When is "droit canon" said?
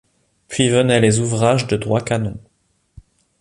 1.77-2.39